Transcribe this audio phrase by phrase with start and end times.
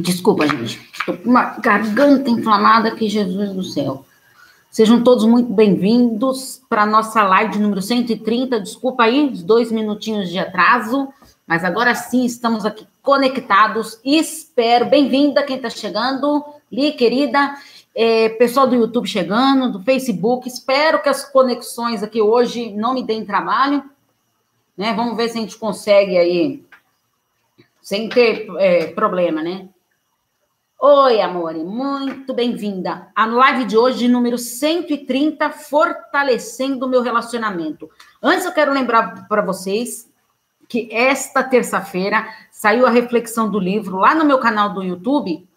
[0.00, 0.80] Desculpa, gente.
[0.92, 4.04] Estou com uma garganta inflamada que Jesus do céu.
[4.70, 8.60] Sejam todos muito bem-vindos para a nossa live número 130.
[8.60, 11.08] Desculpa aí dois minutinhos de atraso,
[11.46, 13.98] mas agora sim estamos aqui conectados.
[14.04, 14.86] Espero.
[14.86, 16.44] Bem-vinda quem está chegando.
[16.70, 17.56] Li, querida.
[17.92, 20.46] É, pessoal do YouTube chegando, do Facebook.
[20.46, 23.82] Espero que as conexões aqui hoje não me deem trabalho.
[24.76, 24.92] Né?
[24.94, 26.62] Vamos ver se a gente consegue aí,
[27.82, 29.68] sem ter é, problema, né?
[30.80, 33.08] Oi, amore, muito bem-vinda.
[33.12, 37.90] A live de hoje, número 130, Fortalecendo o Meu Relacionamento.
[38.22, 40.08] Antes, eu quero lembrar para vocês
[40.68, 45.48] que esta terça-feira saiu a reflexão do livro lá no meu canal do YouTube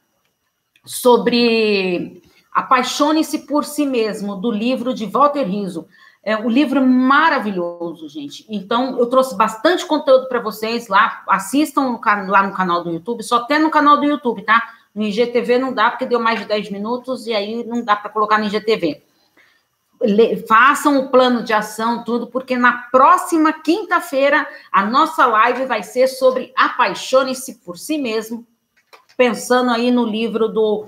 [0.84, 5.88] sobre Apaixone-se por si mesmo, do livro de Walter Rizzo.
[6.24, 8.44] É um livro maravilhoso, gente.
[8.50, 11.24] Então, eu trouxe bastante conteúdo para vocês lá.
[11.28, 14.81] Assistam lá no canal do YouTube, só tem no canal do YouTube, tá?
[14.94, 18.10] No IGTV não dá, porque deu mais de 10 minutos e aí não dá para
[18.10, 19.02] colocar no IGTV.
[20.02, 25.84] Le, façam o plano de ação, tudo, porque na próxima quinta-feira a nossa live vai
[25.84, 28.46] ser sobre apaixone-se por si mesmo,
[29.16, 30.86] pensando aí no livro do,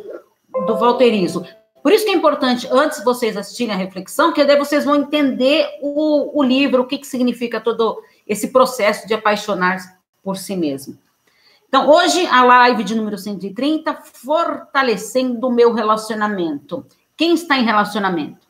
[0.65, 1.45] do Valterizo.
[1.83, 5.67] Por isso que é importante, antes vocês assistirem a reflexão, que daí vocês vão entender
[5.81, 9.77] o, o livro, o que, que significa todo esse processo de apaixonar
[10.23, 10.97] por si mesmo.
[11.73, 16.85] Então, hoje, a live de número 130, fortalecendo o meu relacionamento.
[17.17, 18.45] Quem está em relacionamento?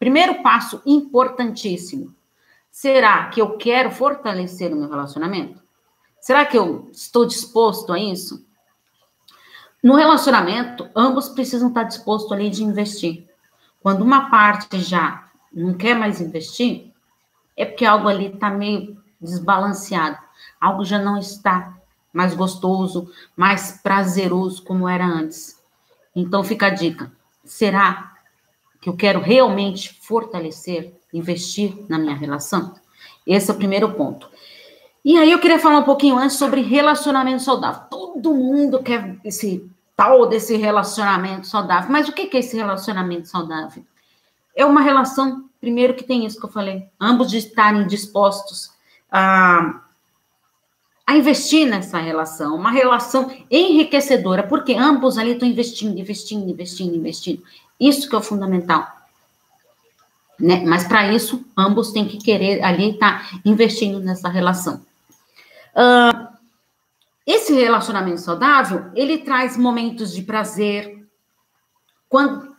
[0.00, 2.12] Primeiro passo importantíssimo.
[2.68, 5.62] Será que eu quero fortalecer o meu relacionamento?
[6.20, 8.44] Será que eu estou disposto a isso?
[9.80, 13.28] No relacionamento, ambos precisam estar dispostos ali de investir.
[13.80, 16.92] Quando uma parte já não quer mais investir,
[17.56, 20.18] é porque algo ali está meio desbalanceado.
[20.60, 21.79] Algo já não está
[22.12, 25.60] mais gostoso, mais prazeroso como era antes.
[26.14, 27.12] Então fica a dica:
[27.44, 28.12] será
[28.80, 32.74] que eu quero realmente fortalecer, investir na minha relação?
[33.26, 34.28] Esse é o primeiro ponto.
[35.04, 37.82] E aí eu queria falar um pouquinho antes sobre relacionamento saudável.
[37.90, 43.84] Todo mundo quer esse tal desse relacionamento saudável, mas o que é esse relacionamento saudável?
[44.54, 48.70] É uma relação, primeiro que tem isso que eu falei, ambos estarem dispostos
[49.10, 49.82] a
[51.10, 57.42] a investir nessa relação, uma relação enriquecedora, porque ambos ali estão investindo, investindo, investindo, investindo.
[57.80, 58.86] Isso que é o fundamental.
[60.38, 60.62] Né?
[60.64, 64.86] Mas para isso, ambos têm que querer ali estar tá investindo nessa relação.
[65.74, 66.28] Uh,
[67.26, 71.04] esse relacionamento saudável, ele traz momentos de prazer.
[72.08, 72.54] Quando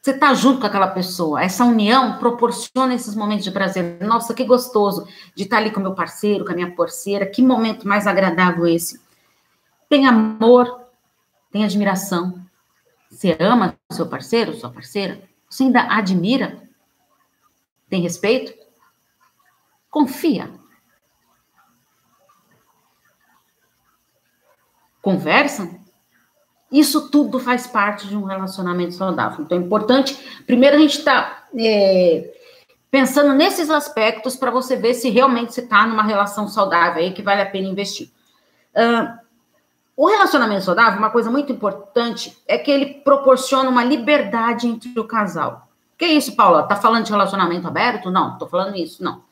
[0.00, 1.42] você está junto com aquela pessoa.
[1.42, 3.98] Essa união proporciona esses momentos de prazer.
[4.00, 7.26] Nossa, que gostoso de estar tá ali com meu parceiro, com a minha parceira.
[7.26, 9.00] Que momento mais agradável esse.
[9.88, 10.86] Tem amor,
[11.50, 12.40] tem admiração.
[13.10, 15.22] Você ama seu parceiro, sua parceira?
[15.48, 16.62] Você ainda admira?
[17.88, 18.52] Tem respeito?
[19.90, 20.52] Confia.
[25.00, 25.87] Conversa?
[26.70, 29.44] Isso tudo faz parte de um relacionamento saudável.
[29.44, 32.30] Então, é importante, primeiro, a gente está é,
[32.90, 37.22] pensando nesses aspectos para você ver se realmente você está numa relação saudável aí que
[37.22, 38.10] vale a pena investir.
[38.74, 39.18] Uh,
[39.96, 45.04] o relacionamento saudável, uma coisa muito importante, é que ele proporciona uma liberdade entre o
[45.04, 45.68] casal.
[45.98, 46.62] Que isso, Paula?
[46.62, 48.10] Tá falando de relacionamento aberto?
[48.10, 49.22] Não, tô falando isso, não.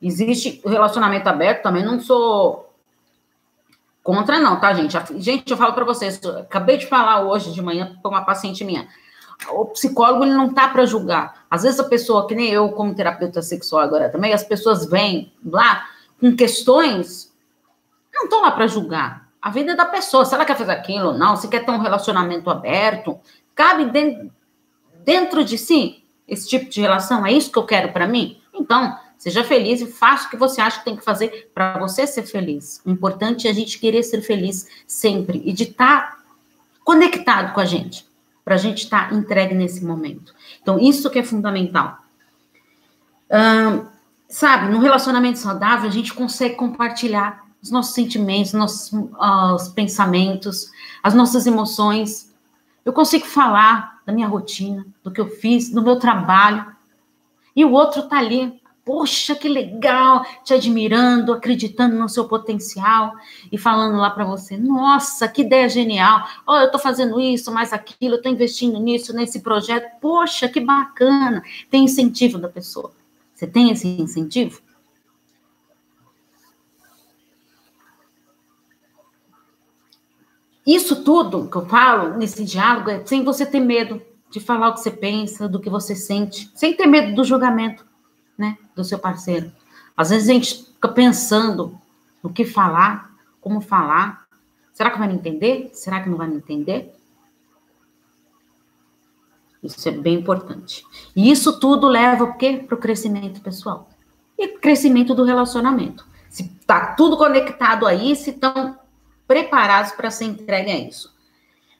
[0.00, 2.63] Existe o relacionamento aberto, também não sou
[4.04, 4.94] Contra não, tá, gente?
[5.16, 8.86] Gente, eu falo para vocês, acabei de falar hoje de manhã para uma paciente minha.
[9.48, 11.46] O psicólogo ele não tá para julgar.
[11.50, 15.32] Às vezes a pessoa, que nem eu como terapeuta sexual agora também, as pessoas vêm
[15.42, 15.86] lá
[16.20, 17.34] com questões,
[18.12, 19.30] não estão lá para julgar.
[19.40, 21.72] A vida é da pessoa, se ela quer fazer aquilo ou não, se quer ter
[21.72, 23.18] um relacionamento aberto,
[23.54, 24.30] cabe dentro,
[25.02, 28.38] dentro de si esse tipo de relação, é isso que eu quero para mim?
[28.52, 32.06] Então, Seja feliz e faça o que você acha que tem que fazer para você
[32.06, 32.82] ser feliz.
[32.84, 36.18] O importante é a gente querer ser feliz sempre e de estar tá
[36.84, 38.06] conectado com a gente,
[38.44, 40.34] para a gente estar tá entregue nesse momento.
[40.60, 42.00] Então, isso que é fundamental.
[44.28, 50.70] sabe, no relacionamento saudável, a gente consegue compartilhar os nossos sentimentos, nossos uh, pensamentos,
[51.02, 52.30] as nossas emoções.
[52.84, 56.66] Eu consigo falar da minha rotina, do que eu fiz, do meu trabalho.
[57.56, 63.14] E o outro está ali poxa, que legal, te admirando, acreditando no seu potencial
[63.50, 67.72] e falando lá para você, nossa, que ideia genial, oh, eu estou fazendo isso, mais
[67.72, 72.92] aquilo, eu estou investindo nisso, nesse projeto, poxa, que bacana, tem incentivo da pessoa.
[73.34, 74.62] Você tem esse incentivo?
[80.66, 84.00] isso tudo que eu falo nesse diálogo é sem você ter medo
[84.30, 87.86] de falar o que você pensa, do que você sente, sem ter medo do julgamento,
[88.36, 89.52] né, do seu parceiro.
[89.96, 91.78] Às vezes a gente fica pensando
[92.22, 94.26] no que falar, como falar.
[94.72, 95.70] Será que vai me entender?
[95.72, 96.94] Será que não vai me entender?
[99.62, 100.84] Isso é bem importante.
[101.16, 102.62] E isso tudo leva o quê?
[102.66, 103.88] Para o crescimento pessoal.
[104.38, 106.06] E crescimento do relacionamento.
[106.28, 108.78] Se está tudo conectado aí, se estão
[109.26, 111.14] preparados para ser entregue a isso.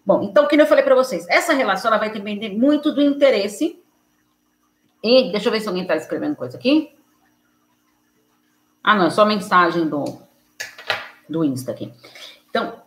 [0.07, 3.83] Bom, então, como eu falei para vocês, essa relação ela vai depender muito do interesse.
[5.05, 6.91] E deixa eu ver se alguém está escrevendo coisa aqui.
[8.83, 10.19] Ah, não, é só mensagem do,
[11.29, 11.93] do Insta aqui.
[12.49, 12.81] Então,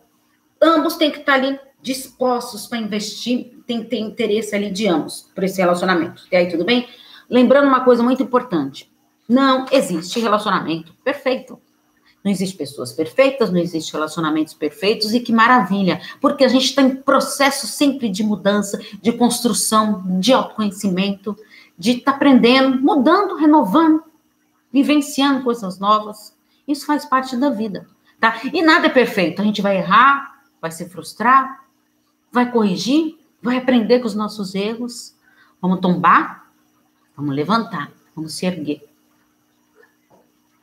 [0.60, 4.88] ambos têm que estar tá ali dispostos para investir, tem que ter interesse ali de
[4.88, 6.24] ambos para esse relacionamento.
[6.32, 6.88] E aí, tudo bem?
[7.30, 8.92] Lembrando uma coisa muito importante:
[9.28, 11.60] não existe relacionamento perfeito.
[12.24, 16.82] Não existe pessoas perfeitas, não existe relacionamentos perfeitos e que maravilha, porque a gente está
[16.82, 21.36] em processo sempre de mudança, de construção, de autoconhecimento,
[21.78, 24.02] de estar tá aprendendo, mudando, renovando,
[24.72, 26.36] vivenciando coisas novas.
[26.66, 27.86] Isso faz parte da vida,
[28.20, 28.40] tá?
[28.52, 29.40] E nada é perfeito.
[29.40, 31.64] A gente vai errar, vai se frustrar,
[32.32, 35.14] vai corrigir, vai aprender com os nossos erros.
[35.60, 36.50] Vamos tombar,
[37.16, 38.88] vamos levantar, vamos se erguer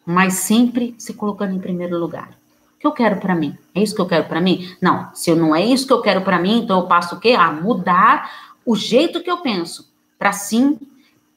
[0.06, 2.30] mas sempre se colocando em primeiro lugar.
[2.76, 3.58] O que eu quero para mim?
[3.74, 4.76] É isso que eu quero para mim?
[4.80, 7.32] Não, se não é isso que eu quero para mim, então eu passo o quê?
[7.32, 10.78] A mudar o jeito que eu penso, para sim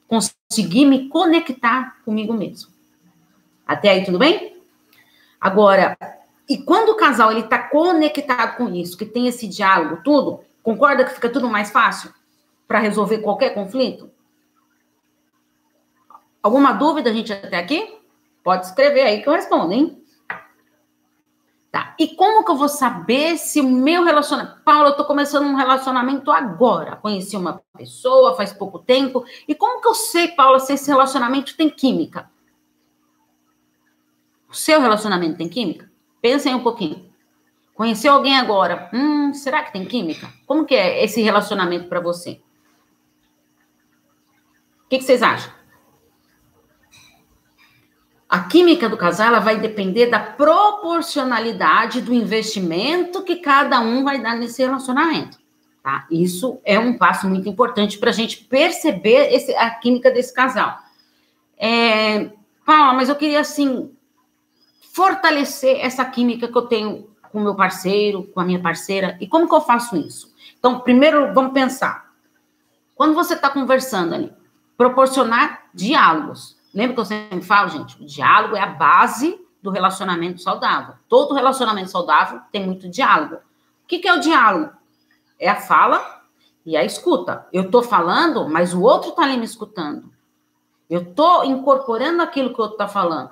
[0.09, 2.71] conseguir me conectar comigo mesmo.
[3.65, 4.57] Até aí tudo bem?
[5.39, 5.95] Agora,
[6.49, 11.05] e quando o casal ele está conectado com isso, que tem esse diálogo, tudo, concorda
[11.05, 12.11] que fica tudo mais fácil
[12.67, 14.09] para resolver qualquer conflito?
[16.41, 17.95] Alguma dúvida, gente, até aqui?
[18.43, 19.98] Pode escrever aí que eu respondo, hein?
[21.71, 21.95] Tá.
[21.99, 24.59] E como que eu vou saber se o meu relacionamento.
[24.63, 26.95] Paula, eu tô começando um relacionamento agora.
[26.95, 29.23] Conheci uma pessoa faz pouco tempo.
[29.47, 32.29] E como que eu sei, Paula, se esse relacionamento tem química?
[34.49, 35.91] O seu relacionamento tem química?
[36.19, 37.07] Pensem um pouquinho.
[37.75, 38.89] Conheceu alguém agora?
[38.91, 40.27] Hum, será que tem química?
[40.47, 42.41] Como que é esse relacionamento para você?
[44.85, 45.58] O que, que vocês acham?
[48.29, 54.21] A química do casal ela vai depender da proporcionalidade do investimento que cada um vai
[54.21, 55.39] dar nesse relacionamento.
[55.81, 56.05] Tá?
[56.11, 60.77] Isso é um passo muito importante para a gente perceber esse, a química desse casal.
[61.57, 62.29] É,
[62.63, 63.91] Paula, mas eu queria assim
[64.93, 69.17] fortalecer essa química que eu tenho com meu parceiro, com a minha parceira.
[69.19, 70.31] E como que eu faço isso?
[70.59, 72.11] Então, primeiro, vamos pensar.
[72.95, 74.33] Quando você está conversando ali,
[74.77, 76.58] proporcionar diálogos.
[76.73, 78.01] Lembra que eu sempre falo, gente?
[78.01, 80.95] O diálogo é a base do relacionamento saudável.
[81.07, 83.35] Todo relacionamento saudável tem muito diálogo.
[83.35, 84.71] O que, que é o diálogo?
[85.39, 86.21] É a fala
[86.65, 87.47] e a escuta.
[87.51, 90.11] Eu estou falando, mas o outro está ali me escutando.
[90.89, 93.29] Eu estou incorporando aquilo que o outro está falando.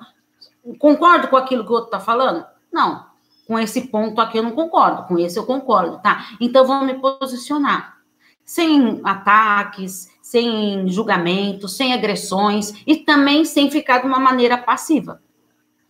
[0.78, 2.44] Concordo com aquilo que o outro está falando?
[2.72, 3.06] Não.
[3.46, 5.04] Com esse ponto aqui eu não concordo.
[5.04, 6.26] Com esse eu concordo, tá?
[6.40, 7.98] Então vamos me posicionar.
[8.44, 15.22] Sem ataques, sem julgamento, sem agressões e também sem ficar de uma maneira passiva.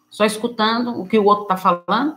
[0.09, 2.16] Só escutando o que o outro está falando.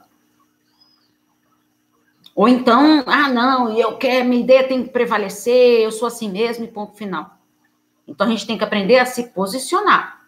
[2.36, 6.64] Ou então, ah, não, eu quero, minha ideia tem que prevalecer, eu sou assim mesmo
[6.64, 7.40] e ponto final.
[8.08, 10.22] Então a gente tem que aprender a se posicionar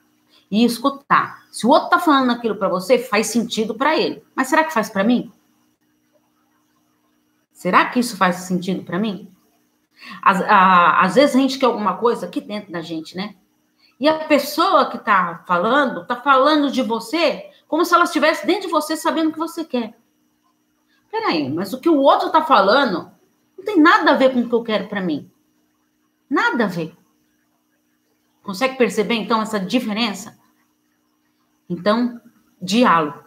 [0.50, 1.43] e escutar.
[1.51, 4.23] Se o outro está falando aquilo para você, faz sentido para ele.
[4.35, 5.31] Mas será que faz para mim?
[7.51, 9.32] Será que isso faz sentido para mim?
[10.22, 13.36] Às, a, às vezes a gente quer alguma coisa aqui dentro da gente, né?
[14.00, 18.67] E a pessoa que está falando, está falando de você como se ela estivesse dentro
[18.67, 19.98] de você sabendo o que você quer.
[21.10, 23.12] Peraí, mas o que o outro está falando
[23.57, 25.31] não tem nada a ver com o que eu quero para mim.
[26.29, 26.95] Nada a ver.
[28.41, 30.38] Consegue perceber, então, essa diferença?
[31.69, 32.19] Então,
[32.62, 33.24] diálogo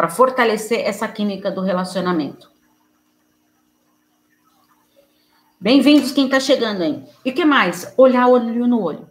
[0.00, 2.49] para fortalecer essa química do relacionamento.
[5.62, 7.04] Bem-vindos quem está chegando aí.
[7.22, 7.92] E que mais?
[7.98, 9.10] Olhar olho no olho.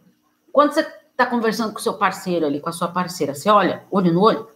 [0.51, 4.12] Quando você está conversando com seu parceiro ali, com a sua parceira, você olha olho
[4.12, 4.48] no olho?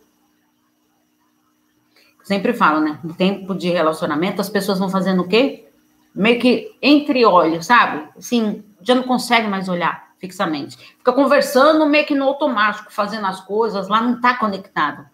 [2.23, 2.99] Sempre falo, né?
[3.03, 5.69] No tempo de relacionamento, as pessoas vão fazendo o quê?
[6.15, 8.09] Meio que entre olhos, sabe?
[8.17, 10.75] Assim, já não consegue mais olhar fixamente.
[10.97, 15.05] Fica conversando meio que no automático, fazendo as coisas, lá não está conectado.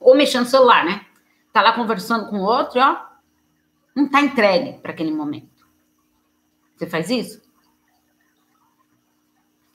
[0.00, 1.04] Ou mexendo no celular, né?
[1.52, 3.04] Tá lá conversando com o outro, ó,
[3.94, 5.55] não está entregue para aquele momento.
[6.76, 7.40] Você faz isso?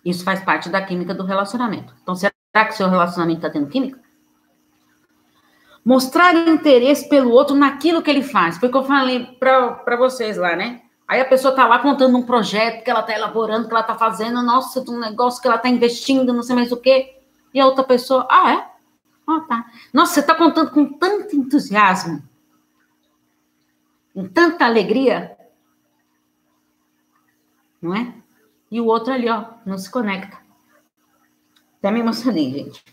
[0.03, 1.93] Isso faz parte da química do relacionamento.
[2.01, 2.31] Então, será
[2.65, 3.99] que seu relacionamento está tendo química?
[5.83, 8.57] Mostrar interesse pelo outro naquilo que ele faz.
[8.57, 10.81] Foi o que eu falei para vocês lá, né?
[11.07, 13.95] Aí a pessoa tá lá contando um projeto que ela tá elaborando, que ela tá
[13.95, 17.17] fazendo, nossa, um negócio que ela tá investindo, não sei mais o quê.
[17.53, 18.71] E a outra pessoa, ah, é?
[19.27, 19.65] Ah, tá.
[19.93, 22.23] Nossa, você tá contando com tanto entusiasmo,
[24.13, 25.35] com tanta alegria,
[27.81, 28.13] não é?
[28.69, 30.37] E o outro ali, ó, não se conecta.
[31.79, 32.83] Até me emocionei, gente.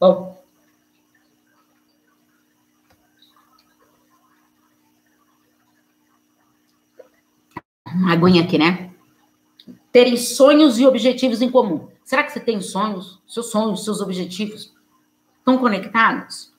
[0.00, 0.36] Bom,
[7.96, 8.90] uma aguinha aqui, né?
[9.90, 11.88] Terem sonhos e objetivos em comum.
[12.04, 13.20] Será que você tem sonhos?
[13.26, 14.74] Seus sonhos, seus objetivos
[15.38, 16.52] estão conectados?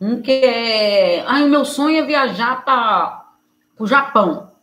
[0.00, 1.24] Um que é.
[1.26, 3.32] Ai, o meu sonho é viajar para
[3.78, 4.53] o Japão.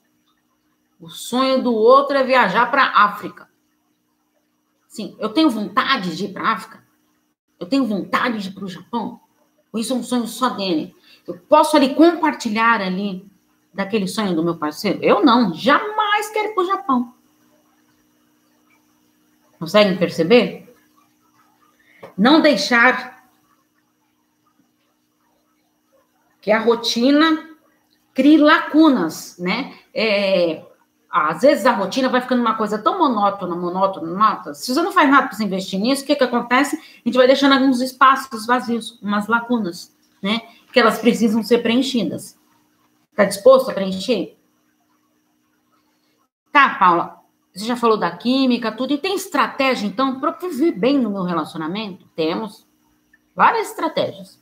[1.02, 3.50] O sonho do outro é viajar para a África.
[4.88, 6.84] Sim, eu tenho vontade de ir para a África.
[7.60, 9.20] Eu tenho vontade de ir para o Japão.
[9.74, 10.96] Isso é um sonho só dele.
[11.26, 13.26] Eu posso ali compartilhar ali
[13.74, 15.00] daquele sonho do meu parceiro?
[15.02, 17.16] Eu não, jamais quero ir para o Japão.
[19.58, 20.76] Conseguem perceber?
[22.16, 23.28] Não deixar
[26.42, 27.50] que a rotina
[28.14, 29.78] crie lacunas, né?
[29.94, 30.66] É,
[31.12, 34.56] às vezes a rotina vai ficando uma coisa tão monótona, monótona, monótona.
[34.56, 36.78] Se você não faz nada para se investir nisso, o que, que acontece?
[36.78, 40.42] A gente vai deixando alguns espaços vazios, umas lacunas, né?
[40.72, 42.40] Que elas precisam ser preenchidas.
[43.12, 44.38] Está disposto a preencher?
[46.50, 47.20] Tá, Paula.
[47.54, 48.94] Você já falou da química, tudo.
[48.94, 52.08] E tem estratégia, então, para viver bem no meu relacionamento?
[52.16, 52.66] Temos
[53.36, 54.40] várias estratégias.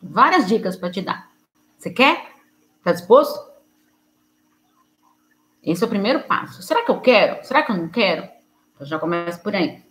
[0.00, 1.28] Várias dicas para te dar.
[1.76, 2.32] Você quer?
[2.78, 3.45] Está disposto?
[5.66, 6.62] Esse é o primeiro passo.
[6.62, 7.44] Será que eu quero?
[7.44, 8.28] Será que eu não quero?
[8.78, 9.82] Eu já começo por aí.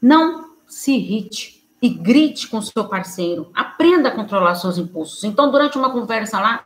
[0.00, 3.50] Não se irrite e grite com seu parceiro.
[3.52, 5.24] Aprenda a controlar seus impulsos.
[5.24, 6.64] Então, durante uma conversa lá,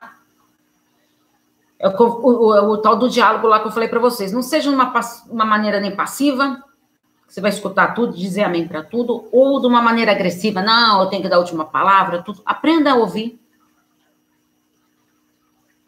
[1.79, 4.31] é o, o, o, o, tal do diálogo lá que eu falei para vocês.
[4.31, 4.93] Não seja uma,
[5.31, 6.63] uma maneira nem passiva,
[7.27, 11.09] você vai escutar tudo, dizer amém para tudo, ou de uma maneira agressiva, não, eu
[11.09, 12.43] tenho que dar a última palavra, tudo.
[12.45, 13.41] Aprenda a ouvir.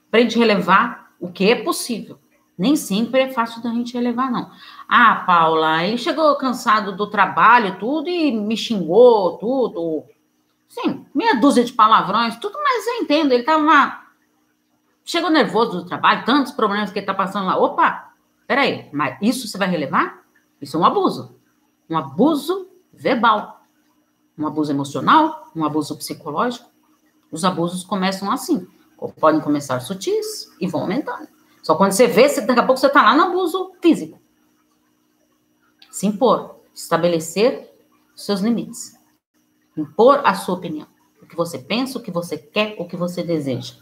[0.09, 2.19] Aprende a relevar o que é possível.
[2.59, 4.51] Nem sempre é fácil da gente relevar, não.
[4.89, 10.05] Ah, Paula, ele chegou cansado do trabalho, tudo, e me xingou, tudo.
[10.69, 13.33] Sim, meia dúzia de palavrões, tudo, mas eu entendo.
[13.33, 14.07] Ele estava
[15.05, 17.57] Chegou nervoso do trabalho, tantos problemas que ele está passando lá.
[17.57, 18.13] Opa,
[18.47, 20.25] peraí, mas isso você vai relevar?
[20.61, 21.37] Isso é um abuso.
[21.89, 23.65] Um abuso verbal.
[24.37, 26.69] Um abuso emocional, um abuso psicológico.
[27.31, 28.67] Os abusos começam assim.
[29.21, 31.29] Podem começar sutis e vão aumentando.
[31.67, 34.21] Só quando você vê, daqui a pouco você está lá no abuso físico.
[35.91, 37.75] Se impor, estabelecer
[38.15, 38.95] seus limites.
[39.77, 40.87] Impor a sua opinião.
[41.21, 43.75] O que você pensa, o que você quer, o que você deseja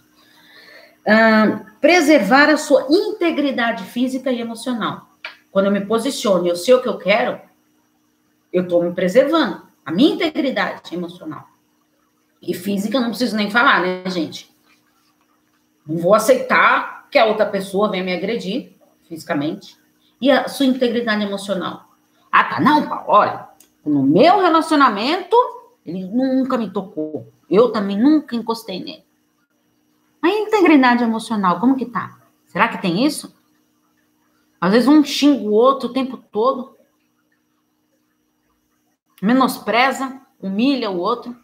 [1.83, 5.11] preservar a sua integridade física e emocional.
[5.51, 7.39] Quando eu me posiciono e eu sei o que eu quero,
[8.51, 9.63] eu estou me preservando.
[9.85, 11.47] A minha integridade emocional.
[12.41, 14.51] E física, não preciso nem falar, né, gente?
[15.87, 18.77] Não vou aceitar que a outra pessoa venha me agredir
[19.09, 19.79] fisicamente.
[20.21, 21.89] E a sua integridade emocional.
[22.31, 22.61] Ah, tá.
[22.61, 23.49] Não, Paulo, olha,
[23.87, 25.37] no meu relacionamento,
[25.87, 27.33] ele nunca me tocou.
[27.49, 29.05] Eu também nunca encostei nele.
[30.21, 32.19] A integridade emocional, como que tá?
[32.47, 33.33] Será que tem isso?
[34.61, 36.77] Às vezes um xinga o outro o tempo todo.
[39.23, 41.37] Menospreza, humilha o outro.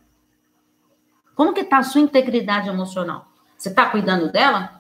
[1.37, 3.29] Como que tá a sua integridade emocional?
[3.57, 4.80] Você tá cuidando dela?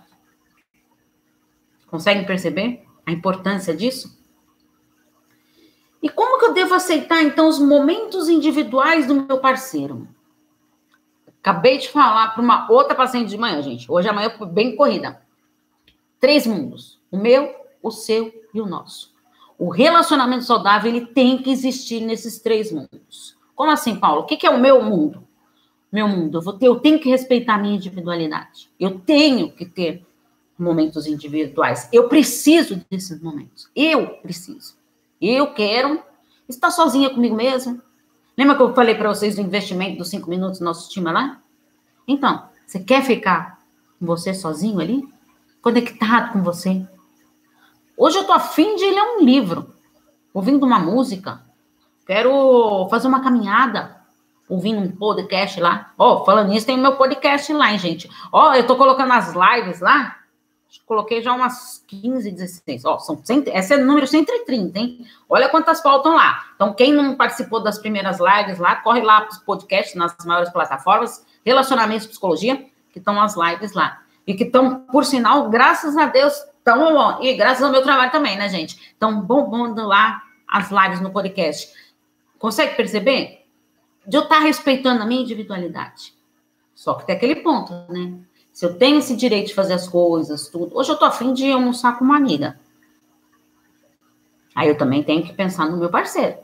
[1.90, 4.18] Conseguem perceber a importância disso?
[6.02, 10.09] E como que eu devo aceitar, então, os momentos individuais do meu parceiro?
[11.40, 13.90] Acabei de falar para uma outra paciente de manhã, gente.
[13.90, 15.20] Hoje amanhã foi bem corrida.
[16.18, 19.12] Três mundos: o meu, o seu e o nosso.
[19.59, 23.37] O relacionamento saudável ele tem que existir nesses três mundos.
[23.54, 24.23] Como assim, Paulo?
[24.23, 25.26] O que é o meu mundo?
[25.92, 28.70] Meu mundo, eu, vou ter, eu tenho que respeitar a minha individualidade.
[28.78, 30.06] Eu tenho que ter
[30.60, 31.88] momentos individuais.
[31.92, 33.68] Eu preciso desses momentos.
[33.74, 34.76] Eu preciso.
[35.20, 36.02] Eu quero
[36.48, 37.82] estar sozinha comigo mesma,
[38.40, 41.42] Lembra que eu falei para vocês do investimento dos cinco minutos do nosso time lá?
[42.08, 43.58] Então, você quer ficar
[43.98, 45.06] com você sozinho ali?
[45.60, 46.82] Conectado com você?
[47.98, 49.74] Hoje eu tô afim de ler um livro,
[50.32, 51.42] ouvindo uma música.
[52.06, 54.00] Quero fazer uma caminhada,
[54.48, 55.92] ouvindo um podcast lá.
[55.98, 58.08] Ó, oh, falando nisso, tem o meu podcast lá, hein, gente.
[58.32, 60.16] Ó, oh, eu tô colocando as lives lá
[60.86, 62.84] coloquei já umas 15, 16.
[62.84, 65.06] Ó, são 100, esse é o número 130, hein?
[65.28, 66.46] Olha quantas faltam lá.
[66.54, 70.50] Então, quem não participou das primeiras lives lá, corre lá para os podcasts nas maiores
[70.50, 71.24] plataformas.
[71.44, 74.02] Relacionamentos Psicologia, que estão as lives lá.
[74.26, 78.36] E que estão, por sinal, graças a Deus, estão, e graças ao meu trabalho também,
[78.36, 78.92] né, gente?
[78.92, 81.72] Estão bombando lá as lives no podcast.
[82.38, 83.46] Consegue perceber?
[84.06, 86.14] De eu estar respeitando a minha individualidade.
[86.74, 88.18] Só que tem aquele ponto, né?
[88.52, 90.76] Se eu tenho esse direito de fazer as coisas, tudo.
[90.76, 92.59] Hoje eu tô afim de almoçar com uma amiga.
[94.54, 96.38] Aí eu também tenho que pensar no meu parceiro,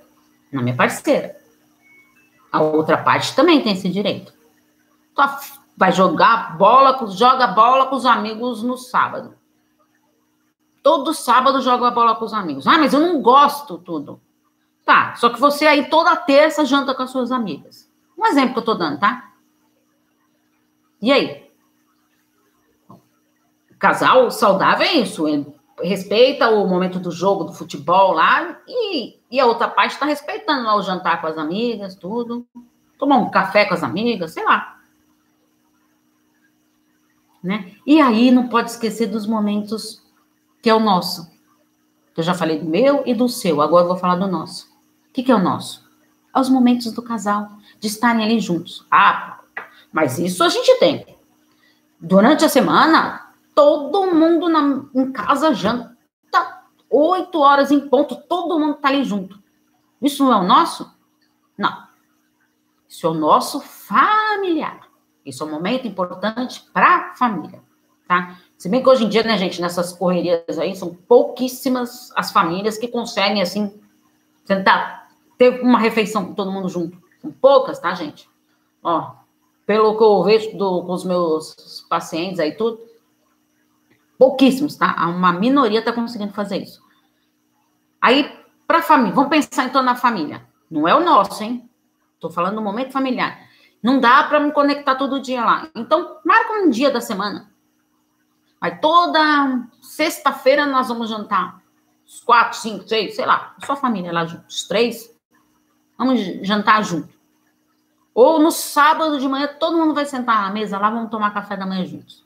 [0.53, 1.37] na minha parceira.
[2.51, 4.33] A outra parte também tem esse direito.
[5.77, 9.35] Vai jogar bola, joga bola com os amigos no sábado.
[10.83, 12.67] Todo sábado joga bola com os amigos.
[12.67, 14.21] Ah, mas eu não gosto tudo.
[14.85, 17.91] Tá, só que você aí toda terça janta com as suas amigas.
[18.17, 19.33] Um exemplo que eu tô dando, tá?
[21.03, 21.46] E aí?
[23.78, 25.28] Casal saudável é isso.
[25.28, 25.47] Ele
[25.83, 30.64] respeita o momento do jogo, do futebol lá, e, e a outra parte está respeitando
[30.64, 32.47] lá o jantar com as amigas, tudo.
[32.99, 34.78] Tomar um café com as amigas, sei lá.
[37.42, 37.73] Né?
[37.87, 40.02] E aí não pode esquecer dos momentos
[40.62, 41.30] que é o nosso.
[42.16, 44.66] Eu já falei do meu e do seu, agora eu vou falar do nosso.
[45.09, 45.87] O que, que é o nosso?
[46.35, 48.87] É os momentos do casal, de estarem ali juntos.
[48.90, 49.40] Ah,
[49.92, 51.06] mas isso a gente tem.
[52.00, 53.25] Durante a semana,
[53.57, 55.97] todo mundo na, em casa janta.
[56.89, 59.43] Oito horas em ponto, todo mundo tá ali junto.
[60.01, 60.95] Isso não é o nosso?
[61.59, 61.85] Não.
[62.89, 64.87] Isso é o nosso familiar.
[65.25, 67.61] Isso é um momento importante para a família,
[68.07, 68.39] tá?
[68.57, 72.79] Se bem que hoje em dia, né, gente, nessas correrias aí, são pouquíssimas as famílias
[72.79, 73.81] que conseguem, assim,
[74.47, 76.97] tentar ter uma refeição com todo mundo junto.
[77.21, 78.31] São poucas, tá, gente?
[78.83, 79.13] Ó,
[79.67, 82.86] pelo que eu vejo do, com os meus pacientes aí, tudo,
[84.18, 84.94] Pouquíssimos, tá?
[85.08, 86.82] Uma minoria está conseguindo fazer isso.
[88.00, 88.35] Aí,
[88.66, 90.46] para família, vamos pensar então na família.
[90.70, 91.68] Não é o nosso, hein?
[92.14, 93.46] Estou falando no momento familiar.
[93.83, 95.68] Não dá para me conectar todo dia lá.
[95.74, 97.50] Então, marca um dia da semana.
[98.61, 101.62] Aí toda sexta-feira nós vamos jantar.
[102.05, 103.55] Os quatro, cinco, seis, sei lá.
[103.64, 104.46] Sua família lá junto.
[104.48, 105.14] Os três.
[105.98, 107.14] Vamos jantar junto.
[108.14, 111.57] Ou no sábado de manhã, todo mundo vai sentar na mesa lá, vamos tomar café
[111.57, 112.26] da manhã juntos.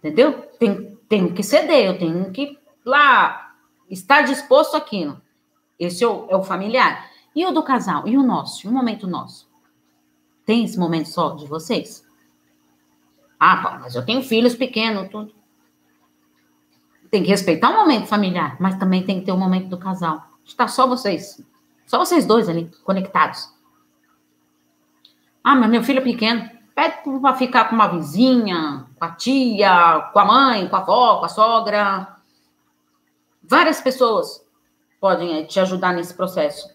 [0.00, 0.42] Entendeu?
[0.58, 3.54] Tem, tenho que ceder, eu tenho que lá
[3.88, 5.20] estar disposto àquilo.
[5.78, 7.08] Esse é o, é o familiar.
[7.36, 8.08] E o do casal?
[8.08, 8.66] E o nosso?
[8.66, 9.48] E o momento nosso?
[10.44, 12.04] Tem esse momento só de vocês?
[13.38, 15.34] Ah, mas eu tenho filhos pequenos, tudo.
[17.10, 20.22] Tem que respeitar o momento familiar, mas também tem que ter o momento do casal.
[20.44, 21.44] Está só vocês.
[21.86, 23.52] Só vocês dois ali, conectados.
[25.42, 26.48] Ah, mas meu filho é pequeno.
[26.74, 31.18] Pede para ficar com uma vizinha, com a tia, com a mãe, com a avó,
[31.20, 32.16] com a sogra.
[33.42, 34.44] Várias pessoas
[35.00, 36.68] podem eh, te ajudar nesse processo,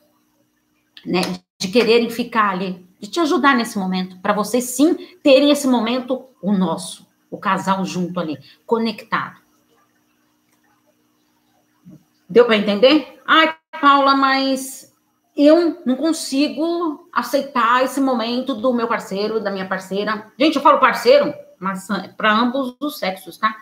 [1.06, 1.22] né?
[1.60, 6.26] De quererem ficar ali, de te ajudar nesse momento, para vocês sim terem esse momento,
[6.42, 9.40] o nosso, o casal junto ali, conectado.
[12.28, 13.22] Deu para entender?
[13.28, 14.92] Ai, Paula, mas
[15.38, 20.32] eu não consigo aceitar esse momento do meu parceiro, da minha parceira.
[20.40, 23.56] Gente, eu falo parceiro, mas é para ambos os sexos, tá?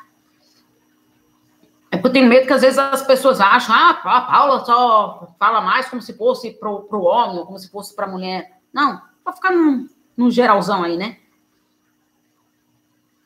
[1.92, 5.36] É porque eu tenho medo que às vezes as pessoas acham, ah, a Paula só
[5.38, 8.60] fala mais como se fosse pro, pro homem, ou como se fosse para mulher.
[8.74, 11.20] Não, para ficar num, num geralzão aí, né?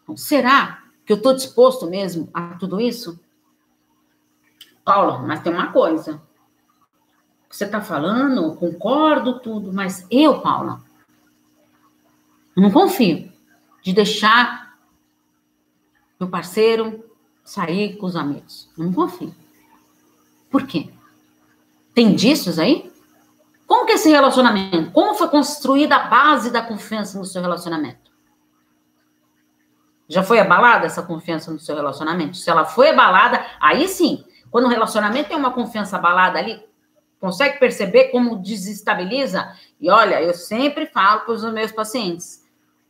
[0.03, 3.19] Então, será que eu estou disposto mesmo a tudo isso?
[4.84, 6.21] Paula, mas tem uma coisa
[7.49, 10.82] você está falando, concordo tudo, mas eu, Paula,
[12.56, 13.26] não confio
[13.88, 14.76] de deixar
[16.19, 17.10] meu parceiro
[17.41, 18.69] sair com os amigos.
[18.78, 19.34] não confio.
[20.52, 20.89] Por quê?
[21.95, 22.91] Tem indícios aí?
[23.65, 24.91] Como que é esse relacionamento?
[24.91, 28.12] Como foi construída a base da confiança no seu relacionamento?
[30.10, 32.36] Já foi abalada essa confiança no seu relacionamento?
[32.36, 34.21] Se ela foi abalada, aí sim.
[34.52, 36.62] Quando o relacionamento tem uma confiança abalada ali,
[37.19, 39.52] Consegue perceber como desestabiliza?
[39.82, 42.46] E olha, eu sempre falo para os meus pacientes: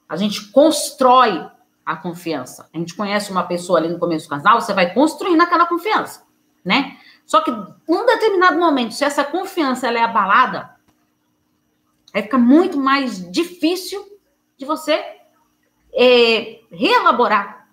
[0.07, 1.45] a gente constrói
[1.85, 2.69] a confiança.
[2.73, 6.23] A gente conhece uma pessoa ali no começo do casal, você vai construindo aquela confiança,
[6.63, 6.97] né?
[7.25, 10.69] Só que num determinado momento, se essa confiança ela é abalada,
[12.13, 14.05] aí fica muito mais difícil
[14.57, 15.03] de você
[15.93, 17.67] é, reelaborar,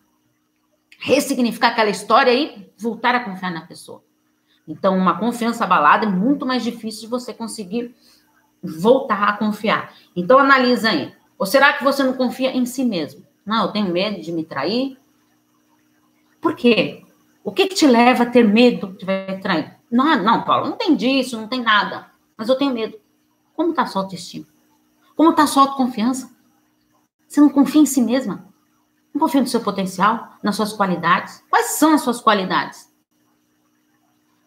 [0.98, 4.02] ressignificar aquela história e voltar a confiar na pessoa.
[4.66, 7.94] Então, uma confiança abalada é muito mais difícil de você conseguir
[8.62, 9.94] voltar a confiar.
[10.16, 11.14] Então, analisa aí.
[11.38, 13.24] Ou será que você não confia em si mesmo?
[13.44, 14.98] Não, eu tenho medo de me trair.
[16.40, 17.04] Por quê?
[17.42, 19.76] O que, que te leva a ter medo de me trair?
[19.90, 22.06] Não, não, Paulo, não tem disso, não tem nada.
[22.36, 22.98] Mas eu tenho medo.
[23.54, 24.46] Como está a sua autoestima?
[25.14, 26.34] Como está a sua autoconfiança?
[27.28, 28.46] Você não confia em si mesma?
[29.12, 31.44] Não confia no seu potencial, nas suas qualidades?
[31.48, 32.92] Quais são as suas qualidades?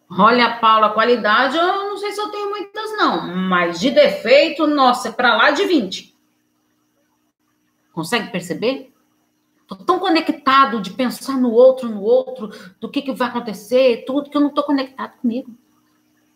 [0.09, 3.27] Olha, Paula, qualidade eu não sei se eu tenho muitas, não.
[3.27, 6.16] Mas de defeito, nossa, é para lá de 20.
[7.97, 8.93] Consegue perceber?
[9.59, 14.29] Estou tão conectado de pensar no outro, no outro, do que, que vai acontecer, tudo,
[14.29, 15.51] que eu não estou conectado comigo.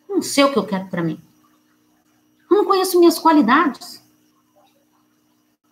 [0.09, 1.21] Não sei o que eu quero para mim.
[2.49, 4.03] Eu não conheço minhas qualidades.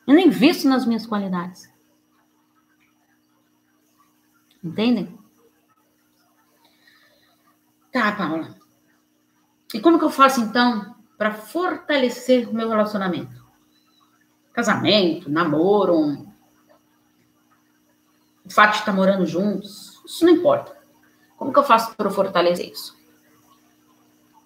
[0.05, 1.67] Eu nem visto nas minhas qualidades.
[4.63, 5.17] Entendem?
[7.91, 8.55] Tá, Paula.
[9.73, 13.48] E como que eu faço então para fortalecer o meu relacionamento?
[14.53, 16.27] Casamento, namoro,
[18.45, 20.75] o fato de estar morando juntos, isso não importa.
[21.37, 22.97] Como que eu faço para fortalecer isso?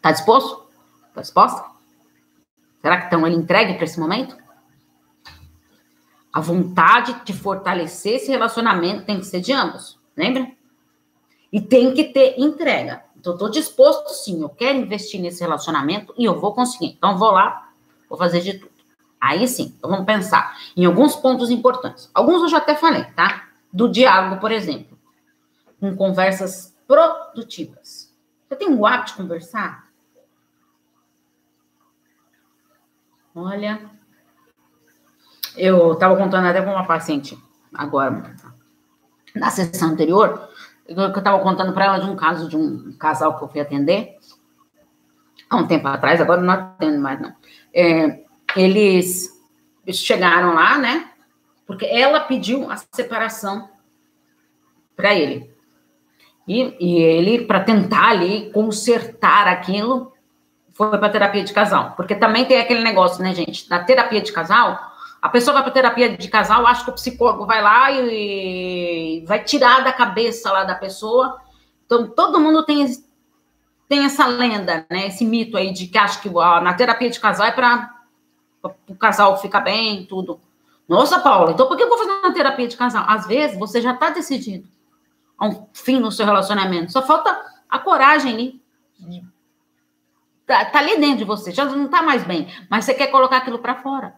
[0.02, 0.68] Tá disposto?
[1.14, 1.66] Tá disposta?
[2.82, 4.36] Será que estão ele entregue para esse momento?
[6.34, 10.52] A vontade de fortalecer esse relacionamento tem que ser de ambos, lembra?
[11.52, 13.06] E tem que ter entrega.
[13.16, 16.96] Então, estou disposto sim, eu quero investir nesse relacionamento e eu vou conseguir.
[16.98, 17.70] Então, vou lá,
[18.10, 18.73] vou fazer de tudo.
[19.24, 22.12] Aí sim, então vamos pensar em alguns pontos importantes.
[22.14, 23.48] Alguns eu já até falei, tá?
[23.72, 25.00] Do diálogo, por exemplo,
[25.80, 28.14] com conversas produtivas.
[28.50, 29.88] Você tem o hábito de conversar?
[33.34, 33.90] Olha,
[35.56, 37.42] eu estava contando até com uma paciente
[37.74, 38.36] agora,
[39.34, 40.50] na sessão anterior,
[40.86, 44.18] eu estava contando para ela de um caso de um casal que eu fui atender
[45.50, 47.34] há um tempo atrás, agora não atendo mais, não.
[47.74, 48.23] É,
[48.56, 49.30] eles
[49.92, 51.10] chegaram lá, né?
[51.66, 53.70] Porque ela pediu a separação
[54.96, 55.52] para ele.
[56.48, 60.14] E, e ele, para tentar ali consertar aquilo,
[60.74, 61.94] foi para terapia de casal.
[61.96, 63.70] Porque também tem aquele negócio, né, gente?
[63.70, 64.80] Na terapia de casal,
[65.22, 69.42] a pessoa vai para terapia de casal, acha que o psicólogo vai lá e vai
[69.44, 71.40] tirar da cabeça lá da pessoa.
[71.86, 72.86] Então, todo mundo tem,
[73.88, 75.08] tem essa lenda, né?
[75.08, 77.93] Esse mito aí de que acha que ó, na terapia de casal é para
[78.88, 80.40] o casal ficar bem, tudo.
[80.88, 83.06] Nossa, Paula, então por que eu vou fazer uma terapia de casal?
[83.08, 84.68] Às vezes você já está decidido
[85.38, 86.92] a um fim no seu relacionamento.
[86.92, 87.38] Só falta
[87.70, 88.62] a coragem ali.
[90.46, 93.38] Tá, tá ali dentro de você, já não está mais bem, mas você quer colocar
[93.38, 94.16] aquilo para fora.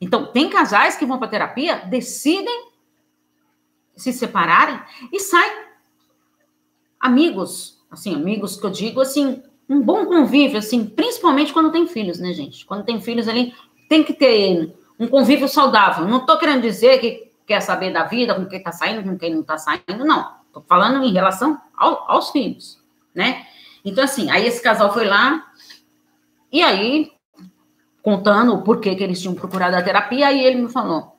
[0.00, 2.68] Então, tem casais que vão para terapia, decidem
[3.96, 4.80] se separarem
[5.12, 5.66] e saem.
[7.00, 12.18] Amigos, assim, amigos que eu digo, assim, um bom convívio, assim, principalmente quando tem filhos,
[12.18, 12.64] né, gente?
[12.64, 13.54] Quando tem filhos ali,
[13.88, 16.06] tem que ter um convívio saudável.
[16.06, 19.32] Não estou querendo dizer que quer saber da vida, com quem está saindo, com quem
[19.32, 20.38] não está saindo, não.
[20.46, 22.82] Estou falando em relação ao, aos filhos,
[23.14, 23.46] né?
[23.84, 25.46] Então, assim, aí esse casal foi lá,
[26.50, 27.12] e aí
[28.02, 31.16] contando o porquê que eles tinham procurado a terapia, e ele me falou: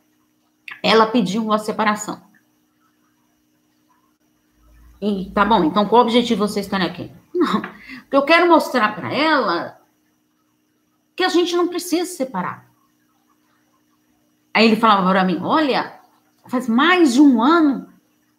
[0.84, 2.22] ela pediu a separação.
[5.02, 7.10] E tá bom, então qual o objetivo vocês estão aqui?
[7.40, 7.62] Não,
[8.12, 9.80] eu quero mostrar para ela
[11.16, 12.70] que a gente não precisa se separar.
[14.54, 16.02] Aí ele falava para mim: olha,
[16.48, 17.88] faz mais de um ano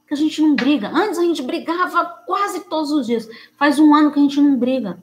[0.06, 0.90] que a gente não briga.
[0.90, 3.26] Antes a gente brigava quase todos os dias.
[3.56, 5.02] Faz um ano que a gente não briga.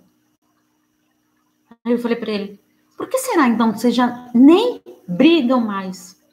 [1.83, 2.61] Aí eu falei para ele:
[2.95, 6.23] por que será então que vocês já nem brigam mais?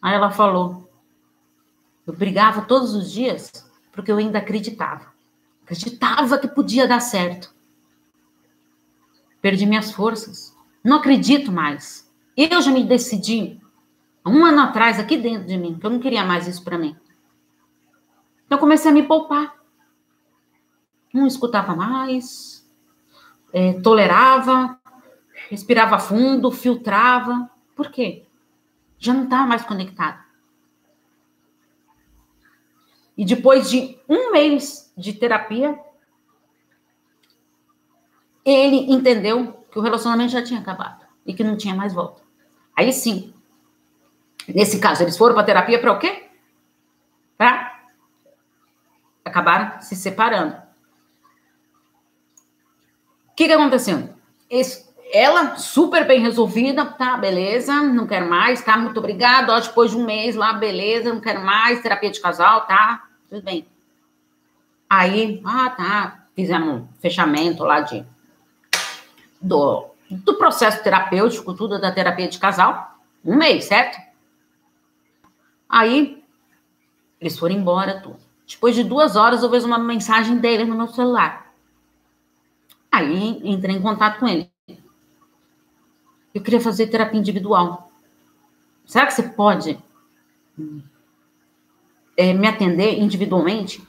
[0.00, 0.88] Aí ela falou:
[2.06, 5.17] Eu brigava todos os dias porque eu ainda acreditava.
[5.68, 7.54] Acreditava que podia dar certo.
[9.42, 10.56] Perdi minhas forças.
[10.82, 12.10] Não acredito mais.
[12.34, 13.60] Eu já me decidi
[14.24, 16.96] um ano atrás aqui dentro de mim que eu não queria mais isso para mim.
[18.46, 19.58] Então comecei a me poupar.
[21.12, 22.66] Não escutava mais,
[23.52, 24.80] é, tolerava,
[25.50, 27.50] respirava fundo, filtrava.
[27.76, 28.26] Por quê?
[28.98, 30.27] Já não estava mais conectado.
[33.18, 35.76] E depois de um mês de terapia,
[38.44, 42.22] ele entendeu que o relacionamento já tinha acabado e que não tinha mais volta.
[42.76, 43.34] Aí sim,
[44.46, 46.28] nesse caso, eles foram para terapia para o quê?
[47.36, 47.82] Para
[49.24, 50.54] acabar se separando.
[53.26, 54.14] O que, que aconteceu?
[54.48, 59.60] Esse, ela, super bem resolvida, tá, beleza, não quero mais, tá, muito obrigada.
[59.60, 63.66] Depois de um mês lá, beleza, não quero mais, terapia de casal, tá, tudo bem.
[64.88, 68.04] Aí, ah, tá, fizemos um fechamento lá de,
[69.40, 73.98] do, do processo terapêutico, tudo da terapia de casal, um mês, certo?
[75.68, 76.24] Aí,
[77.20, 78.18] eles foram embora, tudo.
[78.46, 81.52] Depois de duas horas, eu vejo uma mensagem dele no meu celular.
[82.90, 84.50] Aí, entrei em contato com ele.
[86.34, 87.90] Eu queria fazer terapia individual.
[88.86, 89.78] Será que você pode
[92.18, 93.80] é, me atender individualmente?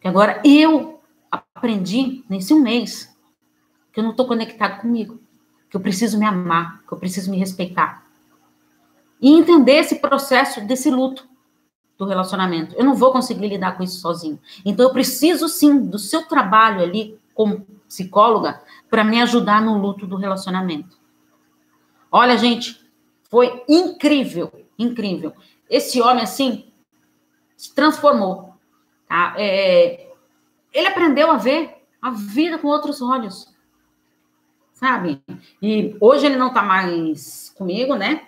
[0.00, 3.16] Que agora eu aprendi nesse um mês
[3.92, 5.20] que eu não estou conectado comigo,
[5.70, 8.04] que eu preciso me amar, que eu preciso me respeitar.
[9.20, 11.28] E entender esse processo desse luto
[11.96, 12.74] do relacionamento.
[12.74, 14.40] Eu não vou conseguir lidar com isso sozinho.
[14.64, 20.06] Então eu preciso sim do seu trabalho ali como psicóloga para me ajudar no luto
[20.06, 20.98] do relacionamento.
[22.10, 22.80] Olha, gente,
[23.30, 25.32] foi incrível, incrível.
[25.70, 26.70] Esse homem assim
[27.56, 28.54] se transformou.
[29.08, 29.34] Tá?
[29.38, 30.08] É,
[30.72, 33.54] ele aprendeu a ver a vida com outros olhos,
[34.72, 35.22] sabe?
[35.62, 38.22] E hoje ele não está mais comigo, né?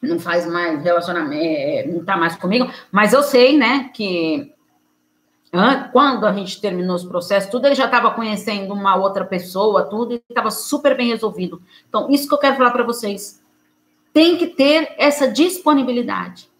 [0.00, 4.54] Não faz mais relacionamento, é, não está mais comigo, mas eu sei, né, que
[5.92, 10.14] quando a gente terminou os processos, tudo ele já estava conhecendo uma outra pessoa, tudo,
[10.14, 11.62] e estava super bem resolvido.
[11.88, 13.42] Então, isso que eu quero falar para vocês.
[14.12, 16.50] Tem que ter essa disponibilidade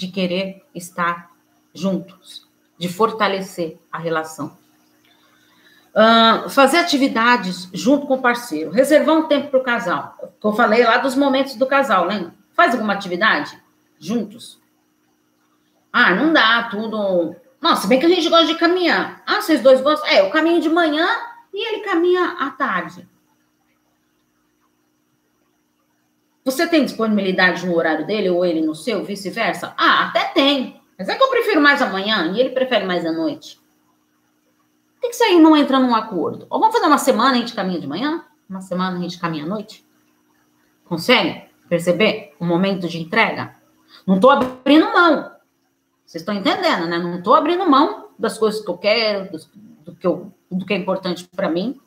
[0.00, 1.30] de querer estar
[1.74, 4.58] juntos, de fortalecer a relação.
[5.90, 10.16] Uh, fazer atividades junto com o parceiro, reservar um tempo para o casal.
[10.40, 12.32] Que eu falei lá dos momentos do casal, lembra?
[12.54, 13.60] Faz alguma atividade
[13.98, 14.58] juntos.
[15.92, 17.36] Ah, não dá tudo.
[17.60, 19.22] Nossa, bem que a gente gosta de caminhar.
[19.26, 20.08] Ah, vocês dois gostam?
[20.08, 21.06] É, eu caminho de manhã
[21.52, 23.06] e ele caminha à tarde.
[26.44, 29.74] Você tem disponibilidade no horário dele ou ele no seu, vice-versa?
[29.76, 30.80] Ah, até tem.
[30.98, 33.58] Mas é que eu prefiro mais amanhã e ele prefere mais à noite.
[34.94, 36.46] Por que, que isso aí não entra num acordo?
[36.50, 38.24] Ou vamos fazer uma semana a gente caminha de manhã?
[38.48, 39.86] Uma semana a gente caminha à noite?
[40.84, 43.54] Consegue perceber o momento de entrega?
[44.06, 45.30] Não estou abrindo mão.
[46.04, 46.98] Vocês estão entendendo, né?
[46.98, 49.38] Não estou abrindo mão das coisas que eu quero, do,
[49.84, 51.80] do que, eu, do que é importante para mim.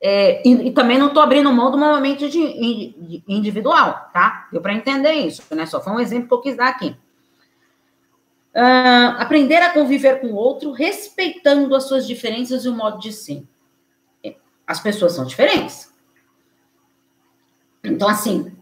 [0.00, 4.48] É, e, e, também não estou abrindo mão do momento de, de individual, tá?
[4.52, 5.66] Deu para entender isso, né?
[5.66, 6.96] Só foi um exemplo que eu quis dar aqui.
[8.54, 13.12] Uh, aprender a conviver com o outro, respeitando as suas diferenças e o modo de
[13.12, 13.44] ser.
[14.66, 15.92] As pessoas são diferentes.
[17.82, 18.52] Então, assim,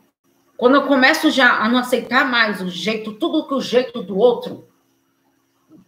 [0.56, 4.16] quando eu começo já a não aceitar mais o jeito, tudo que o jeito do
[4.16, 4.68] outro,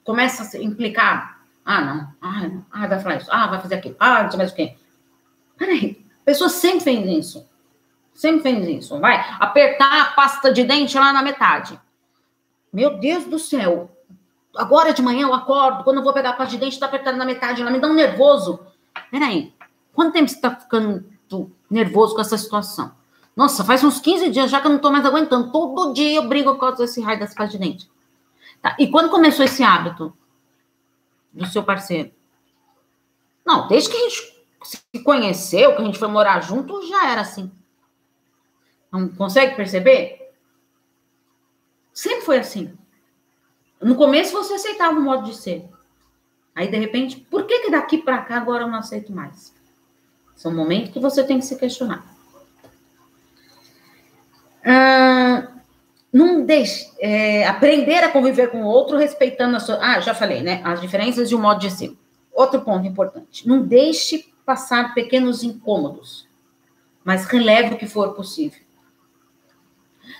[0.05, 1.41] começa a implicar.
[1.65, 2.09] Ah, não.
[2.21, 2.67] Ah, não.
[2.71, 3.29] ah vai falar isso.
[3.31, 3.97] Ah, vai fazer aquilo.
[3.99, 4.77] Ah, não sei mais o quê.
[5.59, 7.49] Peraí, a pessoa sempre fez isso.
[8.14, 8.99] Sempre fez isso.
[9.01, 11.79] Vai apertar a pasta de dente lá na metade.
[12.73, 13.90] Meu Deus do céu.
[14.57, 17.16] Agora de manhã eu acordo, quando eu vou pegar a pasta de dente, está apertada
[17.16, 18.61] na metade, ela me dá um nervoso.
[19.11, 19.53] Peraí,
[19.92, 21.05] quanto tempo você está ficando
[21.71, 22.92] nervoso com essa situação?
[23.37, 25.53] Nossa, faz uns 15 dias já que eu não tô mais aguentando.
[25.53, 27.90] Todo dia eu brigo por causa desse raio das pastas de dente.
[28.61, 28.75] Tá.
[28.79, 30.12] E quando começou esse hábito
[31.33, 32.11] do seu parceiro?
[33.47, 34.38] Não, desde que a gente
[34.68, 37.50] se conheceu, que a gente foi morar junto, já era assim.
[38.92, 40.33] Não consegue perceber?
[41.92, 42.76] Sempre foi assim.
[43.81, 45.68] No começo você aceitava o modo de ser.
[46.54, 49.54] Aí, de repente, por que, que daqui para cá agora eu não aceito mais?
[50.37, 52.04] São momentos que você tem que se questionar.
[54.64, 55.48] Ah,
[56.12, 59.78] não deixe é, aprender a conviver com o outro respeitando a sua.
[59.81, 60.61] Ah, já falei, né?
[60.64, 61.96] As diferenças e o modo de ser.
[62.33, 66.27] Outro ponto importante: não deixe passar pequenos incômodos,
[67.05, 68.61] mas releve o que for possível.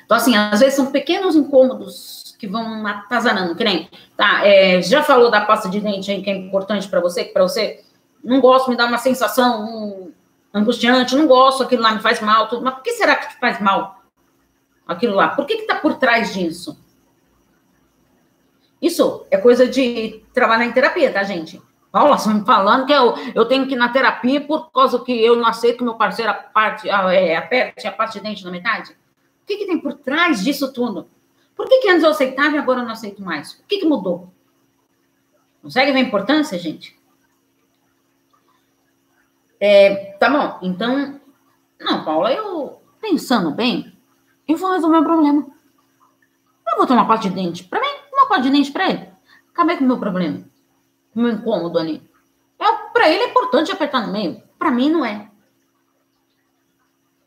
[0.05, 5.03] Então, assim, às vezes são pequenos incômodos que vão atazanando, que nem, tá, é, já
[5.03, 7.83] falou da pasta de dente aí, que é importante para você, que para você
[8.23, 10.13] não gosto, me dá uma sensação um,
[10.53, 13.41] angustiante, não gosto, aquilo lá me faz mal, tudo, mas por que será que te
[13.41, 13.99] faz mal?
[14.89, 15.29] aquilo lá.
[15.29, 16.83] Por que está por trás disso?
[18.81, 21.61] Isso é coisa de trabalhar em terapia, tá, gente?
[21.91, 25.13] Paula, você me falando que eu, eu tenho que ir na terapia por causa que
[25.13, 28.93] eu não aceito que meu parceiro aparte, é, aperte a parte de dente na metade?
[29.43, 31.09] O que, que tem por trás disso tudo?
[31.57, 33.53] Por que, que antes eu aceitava e agora eu não aceito mais?
[33.55, 34.31] O que, que mudou?
[35.63, 36.97] Consegue ver a importância, gente?
[39.59, 41.21] É, tá bom, então.
[41.81, 43.97] Não, Paula, eu pensando bem,
[44.47, 45.47] e vou resolver o problema.
[46.67, 49.09] Eu vou tomar parte de dente para mim, uma parte de dente para ele.
[49.51, 50.45] Acabei com o meu problema,
[51.15, 52.09] meu incômodo ali.
[52.59, 55.31] É, para ele é importante apertar no meio, para mim não é.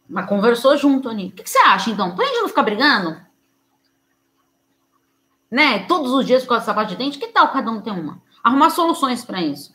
[0.09, 1.27] Mas conversou junto, ali.
[1.27, 2.13] O que, que você acha, então?
[2.15, 3.21] Pra gente não ficar brigando?
[5.49, 5.85] Né?
[5.85, 8.21] Todos os dias com essa parte de dente, que tal cada um ter uma?
[8.43, 9.73] Arrumar soluções para isso.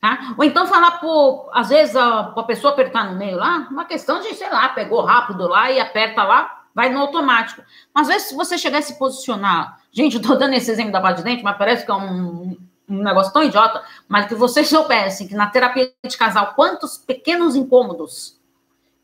[0.00, 0.34] Tá?
[0.36, 4.20] Ou então falar, por, às vezes, a, a pessoa apertar no meio lá, uma questão
[4.20, 7.60] de, sei lá, pegou rápido lá e aperta lá, vai no automático.
[7.92, 10.92] Mas às vezes, se você chegar a se posicionar, gente, eu tô dando esse exemplo
[10.92, 12.56] da base de dente, mas parece que é um,
[12.88, 17.56] um negócio tão idiota, mas que vocês soubessem que na terapia de casal, quantos pequenos
[17.56, 18.38] incômodos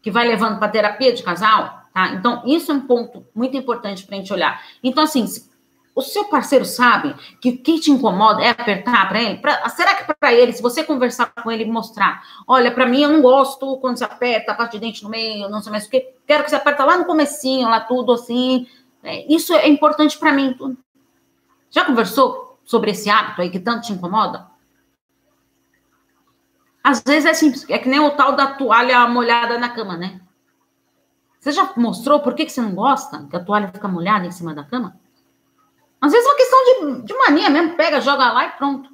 [0.00, 2.10] que vai levando para terapia de casal, tá?
[2.10, 4.62] Então, isso é um ponto muito importante para a gente olhar.
[4.80, 5.26] Então, assim,
[5.96, 9.38] o seu parceiro sabe que o que te incomoda é apertar para ele?
[9.38, 13.02] Pra, será que para ele, se você conversar com ele e mostrar, olha, para mim
[13.02, 15.86] eu não gosto quando você aperta a parte de dente no meio, não sei mais
[15.86, 18.66] o que, quero que você aperta lá no comecinho, lá tudo assim.
[19.02, 20.56] É, isso é importante para mim.
[21.70, 24.46] Já conversou sobre esse hábito aí que tanto te incomoda?
[26.82, 30.20] Às vezes é simples, é que nem o tal da toalha molhada na cama, né?
[31.40, 34.30] Você já mostrou por que, que você não gosta que a toalha fica molhada em
[34.30, 34.98] cima da cama?
[36.00, 38.90] Às vezes é uma questão de, de mania mesmo, pega, joga lá e pronto.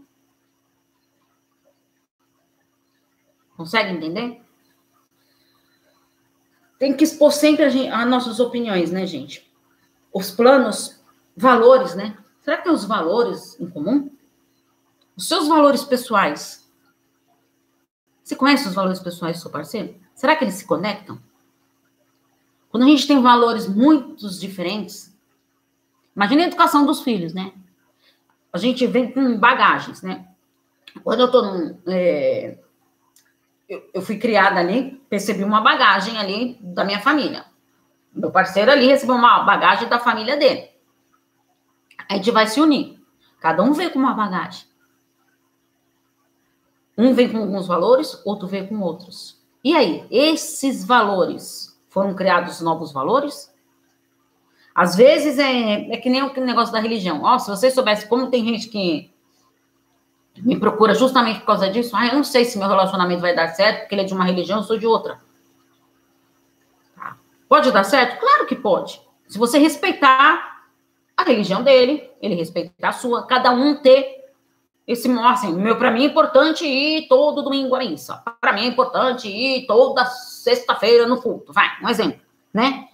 [3.57, 4.43] Consegue entender?
[6.81, 9.49] Tem que expor sempre as nossas opiniões, né, gente?
[10.13, 11.01] Os planos,
[11.37, 12.19] valores, né?
[12.41, 14.11] Será que tem os valores em comum?
[15.17, 16.69] Os seus valores pessoais.
[18.25, 19.95] Você conhece os valores pessoais do seu parceiro?
[20.13, 21.23] Será que eles se conectam?
[22.69, 25.11] Quando a gente tem valores muito diferentes,
[26.15, 27.53] Imagina a educação dos filhos, né?
[28.53, 30.27] A gente vem com bagagens, né?
[31.03, 31.79] Quando eu tô num.
[31.87, 32.59] É,
[33.71, 37.45] eu, eu fui criada ali, percebi uma bagagem ali da minha família.
[38.13, 40.69] Meu parceiro ali recebeu uma bagagem da família dele.
[42.09, 43.01] A gente vai se unir.
[43.41, 44.67] Cada um vem com uma bagagem.
[46.99, 49.41] Um vem com alguns valores, outro vem com outros.
[49.63, 53.55] E aí, esses valores foram criados novos valores?
[54.75, 57.23] Às vezes é, é que nem o negócio da religião.
[57.23, 59.13] Ó, oh, se vocês soubessem como tem gente que
[60.37, 63.49] me procura justamente por causa disso, ah, eu não sei se meu relacionamento vai dar
[63.49, 65.21] certo, porque ele é de uma religião, eu sou de outra.
[66.97, 67.17] Tá.
[67.49, 68.19] Pode dar certo?
[68.19, 69.01] Claro que pode.
[69.29, 70.65] Se você respeitar
[71.17, 74.21] a religião dele, ele respeitar a sua, cada um ter
[74.87, 78.23] esse, assim, meu, para mim é importante ir todo domingo à missa.
[78.41, 81.53] Para mim é importante ir toda sexta-feira no culto.
[81.53, 82.21] Vai, um exemplo,
[82.53, 82.89] né?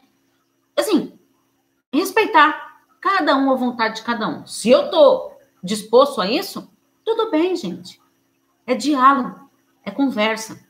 [0.77, 1.18] Assim,
[1.90, 4.46] respeitar cada um a vontade de cada um.
[4.46, 6.70] Se eu tô disposto a isso,
[7.07, 8.03] tudo bem, gente.
[8.66, 9.49] É diálogo,
[9.85, 10.66] é conversa.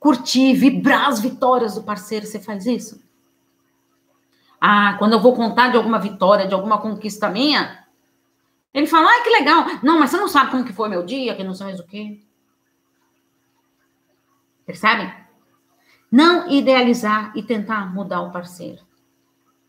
[0.00, 3.04] Curtir, vibrar as vitórias do parceiro, você faz isso?
[4.58, 7.86] Ah, quando eu vou contar de alguma vitória, de alguma conquista minha,
[8.72, 9.66] ele fala, ah, que legal.
[9.82, 11.86] Não, mas você não sabe como que foi meu dia, que não sei mais o
[11.86, 12.18] quê.
[14.64, 15.12] Percebe?
[16.10, 18.82] Não idealizar e tentar mudar o parceiro.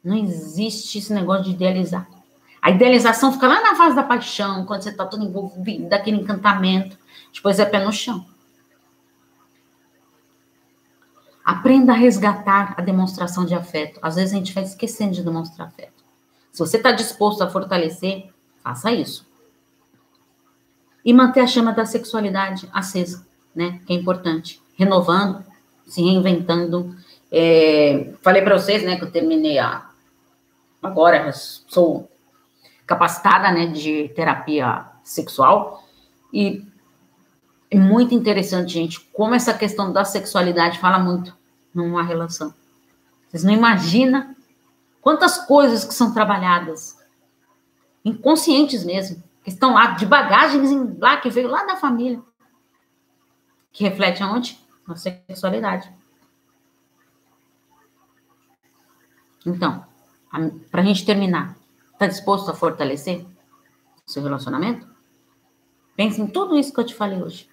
[0.01, 2.20] Não existe esse negócio de idealizar.
[2.61, 6.95] A idealização fica lá na fase da paixão, quando você está todo envolvido, daquele encantamento.
[7.33, 8.25] Depois é pé no chão.
[11.43, 13.99] Aprenda a resgatar a demonstração de afeto.
[14.01, 16.03] Às vezes a gente vai esquecendo de demonstrar afeto.
[16.51, 18.29] Se você está disposto a fortalecer,
[18.63, 19.25] faça isso.
[21.03, 23.81] E manter a chama da sexualidade acesa, né?
[23.87, 24.61] Que é importante.
[24.75, 25.43] Renovando,
[25.87, 26.95] se reinventando.
[27.31, 29.89] É, falei para vocês, né, que eu terminei a,
[30.83, 32.10] agora sou
[32.91, 35.87] capacitada, né, de terapia sexual
[36.33, 36.67] e
[37.69, 41.33] é muito interessante, gente, como essa questão da sexualidade fala muito
[41.73, 42.53] numa relação.
[43.29, 44.35] Vocês não imaginam
[44.99, 46.99] quantas coisas que são trabalhadas,
[48.03, 52.21] inconscientes mesmo, que estão lá, de bagagens lá, que veio lá da família,
[53.71, 54.59] que reflete aonde?
[54.85, 55.89] Na sexualidade.
[59.45, 59.85] Então,
[60.69, 61.55] para a gente terminar,
[62.01, 63.23] está disposto a fortalecer
[64.07, 64.87] seu relacionamento?
[65.95, 67.47] Pense em tudo isso que eu te falei hoje.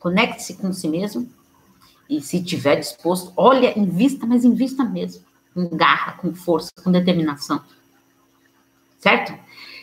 [0.00, 1.30] Conecte-se com si mesmo
[2.08, 5.24] e, se tiver disposto, olha, invista, mas invista mesmo.
[5.52, 7.62] Com garra, com força, com determinação.
[8.98, 9.34] Certo?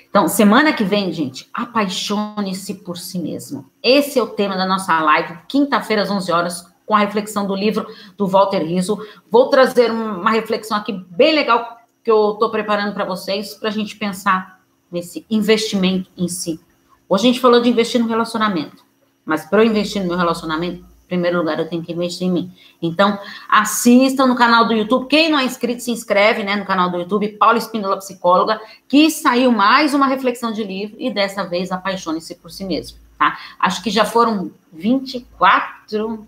[0.09, 3.71] Então, semana que vem, gente, apaixone-se por si mesmo.
[3.83, 7.55] Esse é o tema da nossa live, quinta-feira às 11 horas, com a reflexão do
[7.55, 8.99] livro do Walter Rizzo.
[9.29, 13.71] Vou trazer uma reflexão aqui bem legal que eu estou preparando para vocês, para a
[13.71, 14.59] gente pensar
[14.91, 16.59] nesse investimento em si.
[17.07, 18.83] Hoje a gente falou de investir no relacionamento,
[19.25, 22.31] mas para eu investir no meu relacionamento, em primeiro lugar, eu tenho que investir em
[22.31, 22.53] mim.
[22.81, 25.07] Então, assistam no canal do YouTube.
[25.07, 29.11] Quem não é inscrito, se inscreve né, no canal do YouTube, Paula Espíndola Psicóloga, que
[29.11, 32.97] saiu mais uma reflexão de livro e dessa vez apaixone-se por si mesmo.
[33.19, 33.37] Tá?
[33.59, 36.25] Acho que já foram 24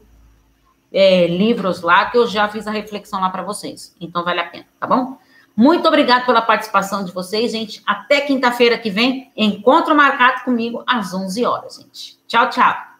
[0.91, 3.95] é, livros lá que eu já fiz a reflexão lá para vocês.
[3.99, 5.17] Então vale a pena, tá bom?
[5.55, 7.81] Muito obrigado pela participação de vocês, gente.
[7.85, 12.17] Até quinta-feira que vem, encontro marcado comigo às 11 horas, gente.
[12.27, 12.92] Tchau, tchau.